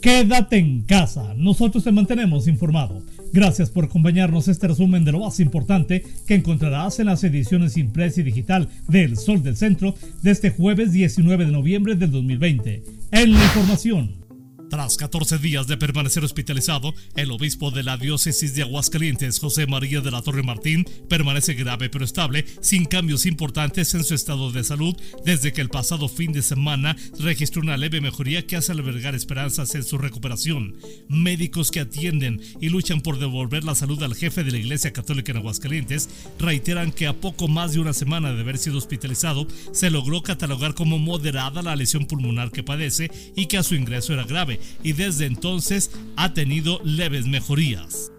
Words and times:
Quédate 0.00 0.58
en 0.58 0.82
casa, 0.82 1.34
nosotros 1.36 1.84
te 1.84 1.92
mantenemos 1.92 2.48
informado. 2.48 3.02
Gracias 3.32 3.70
por 3.70 3.84
acompañarnos 3.84 4.48
este 4.48 4.68
resumen 4.68 5.04
de 5.04 5.12
lo 5.12 5.20
más 5.20 5.40
importante 5.40 6.04
que 6.26 6.34
encontrarás 6.34 6.98
en 7.00 7.06
las 7.06 7.24
ediciones 7.24 7.76
impresa 7.76 8.20
y 8.20 8.24
digital 8.24 8.68
del 8.88 9.16
Sol 9.16 9.42
del 9.42 9.56
Centro 9.56 9.94
de 10.22 10.30
este 10.30 10.50
jueves 10.50 10.92
19 10.92 11.46
de 11.46 11.52
noviembre 11.52 11.94
del 11.94 12.10
2020. 12.10 12.82
En 13.12 13.32
la 13.32 13.42
información. 13.42 14.25
Tras 14.68 14.96
14 14.96 15.38
días 15.38 15.68
de 15.68 15.76
permanecer 15.76 16.24
hospitalizado, 16.24 16.92
el 17.14 17.30
obispo 17.30 17.70
de 17.70 17.84
la 17.84 17.96
diócesis 17.96 18.54
de 18.56 18.62
Aguascalientes, 18.62 19.38
José 19.38 19.68
María 19.68 20.00
de 20.00 20.10
la 20.10 20.22
Torre 20.22 20.42
Martín, 20.42 20.84
permanece 21.08 21.54
grave 21.54 21.88
pero 21.88 22.04
estable, 22.04 22.44
sin 22.60 22.84
cambios 22.84 23.26
importantes 23.26 23.94
en 23.94 24.02
su 24.02 24.14
estado 24.14 24.50
de 24.50 24.64
salud, 24.64 24.96
desde 25.24 25.52
que 25.52 25.60
el 25.60 25.68
pasado 25.68 26.08
fin 26.08 26.32
de 26.32 26.42
semana 26.42 26.96
registró 27.20 27.62
una 27.62 27.76
leve 27.76 28.00
mejoría 28.00 28.44
que 28.44 28.56
hace 28.56 28.72
albergar 28.72 29.14
esperanzas 29.14 29.72
en 29.76 29.84
su 29.84 29.98
recuperación. 29.98 30.74
Médicos 31.08 31.70
que 31.70 31.80
atienden 31.80 32.40
y 32.60 32.68
luchan 32.68 33.02
por 33.02 33.20
devolver 33.20 33.62
la 33.62 33.76
salud 33.76 34.02
al 34.02 34.16
jefe 34.16 34.42
de 34.42 34.50
la 34.50 34.58
Iglesia 34.58 34.92
Católica 34.92 35.30
en 35.30 35.38
Aguascalientes 35.38 36.08
reiteran 36.40 36.90
que 36.90 37.06
a 37.06 37.14
poco 37.14 37.46
más 37.46 37.72
de 37.72 37.80
una 37.80 37.92
semana 37.92 38.32
de 38.32 38.40
haber 38.40 38.58
sido 38.58 38.78
hospitalizado, 38.78 39.46
se 39.72 39.90
logró 39.90 40.22
catalogar 40.22 40.74
como 40.74 40.98
moderada 40.98 41.62
la 41.62 41.76
lesión 41.76 42.06
pulmonar 42.06 42.50
que 42.50 42.64
padece 42.64 43.12
y 43.36 43.46
que 43.46 43.58
a 43.58 43.62
su 43.62 43.76
ingreso 43.76 44.12
era 44.12 44.24
grave 44.24 44.55
y 44.82 44.92
desde 44.92 45.26
entonces 45.26 45.90
ha 46.16 46.34
tenido 46.34 46.80
leves 46.84 47.26
mejorías. 47.26 48.12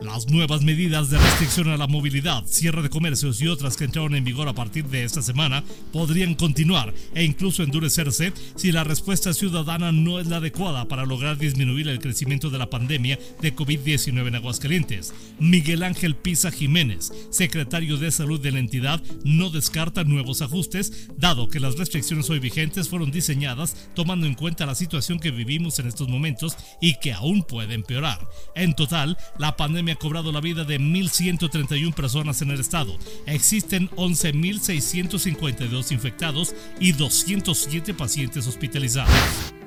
Las 0.00 0.28
nuevas 0.28 0.62
medidas 0.62 1.10
de 1.10 1.18
restricción 1.18 1.68
a 1.70 1.76
la 1.76 1.88
movilidad, 1.88 2.44
cierre 2.46 2.82
de 2.82 2.88
comercios 2.88 3.40
y 3.42 3.48
otras 3.48 3.76
que 3.76 3.82
entraron 3.82 4.14
en 4.14 4.22
vigor 4.22 4.46
a 4.46 4.52
partir 4.52 4.84
de 4.84 5.02
esta 5.02 5.22
semana 5.22 5.64
podrían 5.92 6.36
continuar 6.36 6.94
e 7.16 7.24
incluso 7.24 7.64
endurecerse 7.64 8.32
si 8.54 8.70
la 8.70 8.84
respuesta 8.84 9.34
ciudadana 9.34 9.90
no 9.90 10.20
es 10.20 10.28
la 10.28 10.36
adecuada 10.36 10.86
para 10.86 11.04
lograr 11.04 11.36
disminuir 11.36 11.88
el 11.88 11.98
crecimiento 11.98 12.48
de 12.48 12.58
la 12.58 12.70
pandemia 12.70 13.18
de 13.40 13.56
COVID-19 13.56 14.28
en 14.28 14.34
Aguascalientes. 14.36 15.12
Miguel 15.40 15.82
Ángel 15.82 16.14
Pisa 16.14 16.52
Jiménez, 16.52 17.12
secretario 17.30 17.96
de 17.96 18.12
Salud 18.12 18.40
de 18.40 18.52
la 18.52 18.60
entidad, 18.60 19.02
no 19.24 19.50
descarta 19.50 20.04
nuevos 20.04 20.42
ajustes, 20.42 21.08
dado 21.16 21.48
que 21.48 21.58
las 21.58 21.76
restricciones 21.76 22.30
hoy 22.30 22.38
vigentes 22.38 22.88
fueron 22.88 23.10
diseñadas 23.10 23.88
tomando 23.96 24.28
en 24.28 24.34
cuenta 24.34 24.64
la 24.64 24.76
situación 24.76 25.18
que 25.18 25.32
vivimos 25.32 25.80
en 25.80 25.88
estos 25.88 26.08
momentos 26.08 26.56
y 26.80 27.00
que 27.00 27.12
aún 27.12 27.42
puede 27.42 27.74
empeorar. 27.74 28.20
En 28.54 28.74
total, 28.74 29.18
la 29.38 29.56
pandemia 29.56 29.87
ha 29.92 29.96
cobrado 29.96 30.32
la 30.32 30.40
vida 30.40 30.64
de 30.64 30.80
1.131 30.80 31.94
personas 31.94 32.42
en 32.42 32.50
el 32.50 32.60
estado. 32.60 32.96
Existen 33.26 33.88
11.652 33.90 35.92
infectados 35.92 36.54
y 36.80 36.92
207 36.92 37.94
pacientes 37.94 38.46
hospitalizados. 38.46 39.57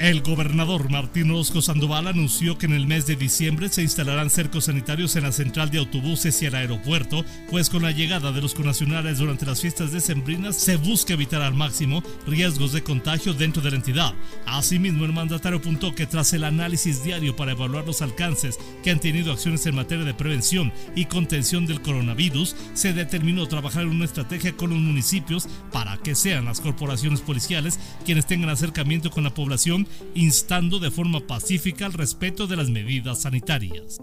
El 0.00 0.22
gobernador 0.22 0.92
Martín 0.92 1.32
Orozco 1.32 1.60
Sandoval 1.60 2.06
anunció 2.06 2.56
que 2.56 2.66
en 2.66 2.72
el 2.72 2.86
mes 2.86 3.06
de 3.06 3.16
diciembre 3.16 3.68
se 3.68 3.82
instalarán 3.82 4.30
cercos 4.30 4.66
sanitarios 4.66 5.16
en 5.16 5.24
la 5.24 5.32
central 5.32 5.70
de 5.70 5.78
autobuses 5.78 6.40
y 6.40 6.46
el 6.46 6.54
aeropuerto, 6.54 7.24
pues 7.50 7.68
con 7.68 7.82
la 7.82 7.90
llegada 7.90 8.30
de 8.30 8.40
los 8.40 8.54
conacionales 8.54 9.18
durante 9.18 9.44
las 9.44 9.60
fiestas 9.60 9.90
decembrinas 9.90 10.54
se 10.54 10.76
busca 10.76 11.14
evitar 11.14 11.42
al 11.42 11.54
máximo 11.54 12.00
riesgos 12.28 12.72
de 12.72 12.84
contagio 12.84 13.34
dentro 13.34 13.60
de 13.60 13.72
la 13.72 13.76
entidad. 13.76 14.14
Asimismo, 14.46 15.04
el 15.04 15.12
mandatario 15.12 15.58
apuntó 15.58 15.92
que 15.92 16.06
tras 16.06 16.32
el 16.32 16.44
análisis 16.44 17.02
diario 17.02 17.34
para 17.34 17.52
evaluar 17.52 17.84
los 17.84 18.00
alcances 18.00 18.56
que 18.84 18.92
han 18.92 19.00
tenido 19.00 19.32
acciones 19.32 19.66
en 19.66 19.74
materia 19.74 20.04
de 20.04 20.14
prevención 20.14 20.72
y 20.94 21.06
contención 21.06 21.66
del 21.66 21.82
coronavirus, 21.82 22.54
se 22.72 22.92
determinó 22.92 23.48
trabajar 23.48 23.82
en 23.82 23.90
una 23.90 24.04
estrategia 24.04 24.56
con 24.56 24.70
los 24.70 24.78
municipios 24.78 25.48
para 25.72 25.96
que 25.96 26.14
sean 26.14 26.44
las 26.44 26.60
corporaciones 26.60 27.20
policiales 27.20 27.80
quienes 28.04 28.26
tengan 28.26 28.50
acercamiento 28.50 29.10
con 29.10 29.24
la 29.24 29.34
población 29.34 29.87
instando 30.14 30.78
de 30.78 30.90
forma 30.90 31.26
pacífica 31.26 31.86
el 31.86 31.92
respeto 31.92 32.46
de 32.46 32.56
las 32.56 32.70
medidas 32.70 33.22
sanitarias 33.22 33.98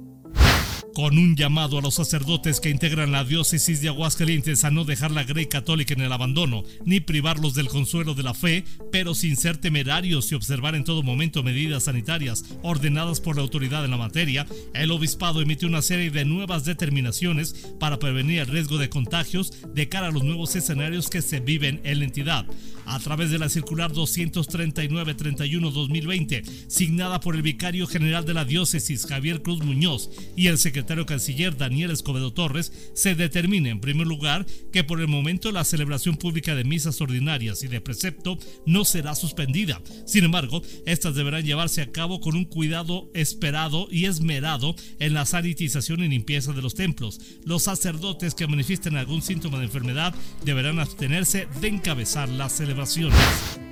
con 0.95 1.17
un 1.17 1.35
llamado 1.35 1.77
a 1.77 1.81
los 1.81 1.95
sacerdotes 1.95 2.61
que 2.61 2.69
integran 2.69 3.11
la 3.11 3.25
diócesis 3.25 3.81
de 3.81 3.89
Aguascalientes 3.89 4.63
a 4.63 4.71
no 4.71 4.85
dejar 4.85 5.11
la 5.11 5.25
Grey 5.25 5.47
Católica 5.47 5.93
en 5.93 5.99
el 5.99 6.13
abandono, 6.13 6.63
ni 6.85 7.01
privarlos 7.01 7.53
del 7.53 7.67
consuelo 7.67 8.13
de 8.13 8.23
la 8.23 8.33
fe, 8.33 8.63
pero 8.93 9.13
sin 9.13 9.35
ser 9.35 9.57
temerarios 9.57 10.31
y 10.31 10.35
observar 10.35 10.73
en 10.73 10.85
todo 10.85 11.03
momento 11.03 11.43
medidas 11.43 11.83
sanitarias 11.83 12.45
ordenadas 12.63 13.19
por 13.19 13.35
la 13.35 13.41
autoridad 13.41 13.83
en 13.83 13.91
la 13.91 13.97
materia, 13.97 14.47
el 14.73 14.91
obispado 14.91 15.41
emitió 15.41 15.67
una 15.67 15.81
serie 15.81 16.11
de 16.11 16.23
nuevas 16.23 16.63
determinaciones 16.63 17.73
para 17.77 17.99
prevenir 17.99 18.39
el 18.39 18.47
riesgo 18.47 18.77
de 18.77 18.87
contagios 18.87 19.51
de 19.73 19.89
cara 19.89 20.07
a 20.07 20.11
los 20.11 20.23
nuevos 20.23 20.55
escenarios 20.55 21.09
que 21.09 21.21
se 21.21 21.41
viven 21.41 21.81
en 21.83 21.99
la 21.99 22.05
entidad. 22.05 22.45
A 22.87 22.99
través 22.99 23.31
de 23.31 23.39
la 23.39 23.49
circular 23.49 23.91
239-31-2020, 23.91 26.69
signada 26.69 27.19
por 27.19 27.35
el 27.35 27.41
vicario 27.41 27.87
general 27.87 28.25
de 28.25 28.35
la 28.35 28.45
diócesis 28.45 29.07
Javier 29.07 29.41
Cruz 29.41 29.63
Muñoz 29.63 30.11
y 30.37 30.45
el 30.47 30.59
secretario 30.59 30.84
secretario 30.85 31.07
canciller 31.07 31.57
Daniel 31.57 31.89
Escobedo 31.89 32.31
Torres, 32.31 32.71
se 32.93 33.15
determina 33.15 33.69
en 33.69 33.79
primer 33.79 34.05
lugar 34.05 34.45
que 34.71 34.83
por 34.83 35.01
el 35.01 35.07
momento 35.07 35.51
la 35.51 35.63
celebración 35.63 36.15
pública 36.15 36.53
de 36.53 36.63
misas 36.63 37.01
ordinarias 37.01 37.63
y 37.63 37.67
de 37.67 37.81
precepto 37.81 38.37
no 38.67 38.85
será 38.85 39.15
suspendida. 39.15 39.81
Sin 40.05 40.25
embargo, 40.25 40.61
estas 40.85 41.15
deberán 41.15 41.43
llevarse 41.43 41.81
a 41.81 41.91
cabo 41.91 42.19
con 42.19 42.35
un 42.35 42.45
cuidado 42.45 43.09
esperado 43.15 43.87
y 43.89 44.05
esmerado 44.05 44.75
en 44.99 45.15
la 45.15 45.25
sanitización 45.25 46.03
y 46.03 46.07
limpieza 46.07 46.53
de 46.53 46.61
los 46.61 46.75
templos. 46.75 47.19
Los 47.43 47.63
sacerdotes 47.63 48.35
que 48.35 48.45
manifiesten 48.45 48.95
algún 48.95 49.23
síntoma 49.23 49.57
de 49.57 49.65
enfermedad 49.65 50.13
deberán 50.43 50.77
abstenerse 50.77 51.47
de 51.61 51.67
encabezar 51.67 52.29
las 52.29 52.51
celebraciones. 52.53 53.64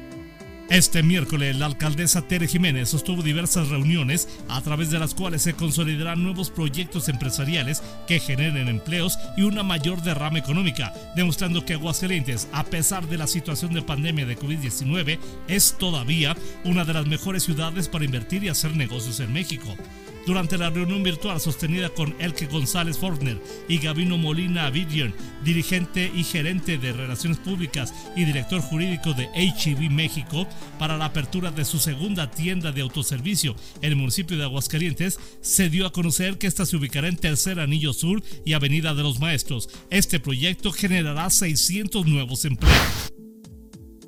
Este 0.73 1.03
miércoles, 1.03 1.55
la 1.55 1.67
alcaldesa 1.67 2.23
Tere 2.23 2.47
Jiménez 2.47 2.89
sostuvo 2.89 3.21
diversas 3.21 3.69
reuniones 3.69 4.27
a 4.49 4.59
través 4.61 4.89
de 4.89 4.97
las 4.97 5.13
cuales 5.13 5.43
se 5.43 5.53
consolidarán 5.53 6.23
nuevos 6.23 6.49
proyectos 6.49 7.09
empresariales 7.09 7.83
que 8.07 8.19
generen 8.19 8.67
empleos 8.67 9.19
y 9.37 9.43
una 9.43 9.61
mayor 9.61 10.01
derrama 10.01 10.39
económica, 10.39 10.91
demostrando 11.15 11.63
que 11.63 11.75
Aguascalientes, 11.75 12.47
a 12.53 12.63
pesar 12.63 13.07
de 13.07 13.19
la 13.19 13.27
situación 13.27 13.71
de 13.75 13.83
pandemia 13.83 14.25
de 14.25 14.35
COVID-19, 14.35 15.19
es 15.47 15.77
todavía 15.77 16.35
una 16.65 16.85
de 16.85 16.93
las 16.93 17.05
mejores 17.05 17.43
ciudades 17.43 17.87
para 17.87 18.05
invertir 18.05 18.43
y 18.43 18.49
hacer 18.49 18.75
negocios 18.75 19.19
en 19.19 19.31
México 19.31 19.77
durante 20.25 20.57
la 20.57 20.69
reunión 20.69 21.03
virtual 21.03 21.39
sostenida 21.39 21.89
con 21.89 22.15
Elke 22.19 22.45
González 22.47 22.97
Fortner 22.97 23.41
y 23.67 23.77
Gabino 23.79 24.17
Molina 24.17 24.67
Avidian, 24.67 25.13
dirigente 25.43 26.11
y 26.13 26.23
gerente 26.23 26.77
de 26.77 26.93
Relaciones 26.93 27.37
Públicas 27.39 27.93
y 28.15 28.25
director 28.25 28.61
jurídico 28.61 29.13
de 29.13 29.29
HEV 29.33 29.89
México, 29.89 30.47
para 30.79 30.97
la 30.97 31.05
apertura 31.05 31.51
de 31.51 31.65
su 31.65 31.79
segunda 31.79 32.31
tienda 32.31 32.71
de 32.71 32.81
autoservicio 32.81 33.55
en 33.81 33.91
el 33.91 33.95
municipio 33.95 34.37
de 34.37 34.43
Aguascalientes, 34.43 35.19
se 35.41 35.69
dio 35.69 35.85
a 35.85 35.91
conocer 35.91 36.37
que 36.37 36.47
esta 36.47 36.65
se 36.65 36.77
ubicará 36.77 37.07
en 37.07 37.17
Tercer 37.17 37.59
Anillo 37.59 37.93
Sur 37.93 38.23
y 38.45 38.53
Avenida 38.53 38.93
de 38.93 39.03
los 39.03 39.19
Maestros. 39.19 39.69
Este 39.89 40.19
proyecto 40.19 40.71
generará 40.71 41.29
600 41.29 42.05
nuevos 42.05 42.45
empleos. 42.45 43.13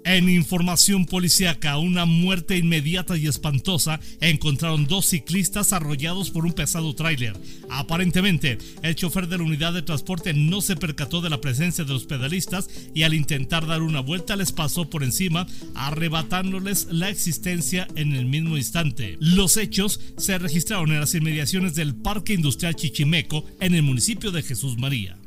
En 0.05 0.29
información 0.29 1.07
policíaca, 1.07 1.79
una 1.79 2.05
muerte 2.05 2.55
inmediata 2.55 3.17
y 3.17 3.25
espantosa, 3.25 3.99
encontraron 4.21 4.85
dos 4.85 5.07
ciclistas 5.07 5.73
arrollados 5.73 6.29
por 6.29 6.45
un 6.45 6.53
pesado 6.53 6.93
tráiler. 6.93 7.35
Aparentemente, 7.71 8.59
el 8.83 8.93
chofer 8.93 9.27
de 9.27 9.39
la 9.39 9.43
unidad 9.43 9.73
de 9.73 9.81
transporte 9.81 10.31
no 10.35 10.61
se 10.61 10.75
percató 10.75 11.21
de 11.21 11.31
la 11.31 11.41
presencia 11.41 11.85
de 11.85 11.93
los 11.93 12.05
pedalistas 12.05 12.69
y 12.93 13.01
al 13.01 13.15
intentar 13.15 13.65
dar 13.65 13.81
una 13.81 13.99
vuelta 13.99 14.35
les 14.35 14.51
pasó 14.51 14.91
por 14.91 15.03
encima, 15.03 15.47
arrebatándoles 15.73 16.87
la 16.91 17.09
existencia 17.09 17.87
en 17.95 18.13
el 18.13 18.27
mismo 18.27 18.57
instante. 18.57 19.17
Los 19.19 19.57
hechos 19.57 19.99
se 20.17 20.37
registraron 20.37 20.91
en 20.91 20.99
las 20.99 21.15
inmediaciones 21.15 21.73
del 21.73 21.95
Parque 21.95 22.35
Industrial 22.35 22.75
Chichimeco 22.75 23.43
en 23.59 23.73
el 23.73 23.81
municipio 23.81 24.29
de 24.29 24.43
Jesús 24.43 24.77
María. 24.77 25.17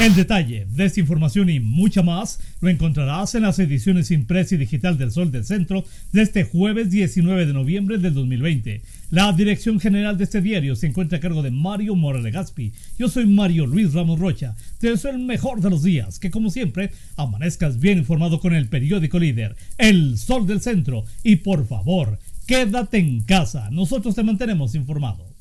El 0.00 0.16
detalle 0.16 0.66
de 0.68 0.86
esta 0.86 1.00
información 1.00 1.48
y 1.48 1.60
mucha 1.60 2.02
más 2.02 2.40
lo 2.60 2.68
encontrarás 2.68 3.34
en 3.34 3.42
las 3.42 3.58
ediciones 3.58 4.10
impresa 4.10 4.54
y 4.54 4.58
digital 4.58 4.98
del 4.98 5.12
Sol 5.12 5.30
del 5.30 5.44
Centro 5.44 5.84
de 6.12 6.22
este 6.22 6.44
jueves 6.44 6.90
19 6.90 7.46
de 7.46 7.52
noviembre 7.52 7.98
del 7.98 8.14
2020. 8.14 8.82
La 9.10 9.32
dirección 9.32 9.78
general 9.78 10.18
de 10.18 10.24
este 10.24 10.40
diario 10.40 10.74
se 10.74 10.88
encuentra 10.88 11.18
a 11.18 11.20
cargo 11.20 11.42
de 11.42 11.52
Mario 11.52 11.94
Morales 11.94 12.32
Gaspi. 12.32 12.72
Yo 12.98 13.08
soy 13.08 13.26
Mario 13.26 13.66
Luis 13.66 13.92
Ramos 13.92 14.18
Rocha. 14.18 14.56
Te 14.80 14.90
deseo 14.90 15.12
el 15.12 15.18
mejor 15.18 15.60
de 15.60 15.70
los 15.70 15.84
días, 15.84 16.18
que 16.18 16.30
como 16.30 16.50
siempre 16.50 16.90
amanezcas 17.16 17.78
bien 17.78 17.98
informado 17.98 18.40
con 18.40 18.54
el 18.54 18.68
periódico 18.68 19.20
líder, 19.20 19.54
El 19.78 20.18
Sol 20.18 20.46
del 20.46 20.62
Centro. 20.62 21.04
Y 21.22 21.36
por 21.36 21.66
favor, 21.66 22.18
quédate 22.46 22.98
en 22.98 23.20
casa. 23.20 23.70
Nosotros 23.70 24.16
te 24.16 24.24
mantenemos 24.24 24.74
informado. 24.74 25.31